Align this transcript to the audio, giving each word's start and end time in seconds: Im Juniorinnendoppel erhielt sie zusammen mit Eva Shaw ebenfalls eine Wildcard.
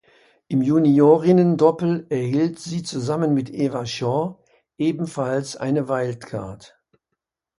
Im 0.47 0.63
Juniorinnendoppel 0.63 2.07
erhielt 2.09 2.57
sie 2.57 2.81
zusammen 2.81 3.35
mit 3.35 3.51
Eva 3.51 3.85
Shaw 3.85 4.43
ebenfalls 4.79 5.57
eine 5.57 5.87
Wildcard. 5.89 6.75